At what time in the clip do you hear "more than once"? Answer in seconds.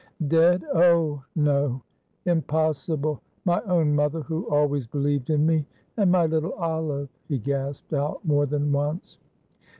8.25-9.19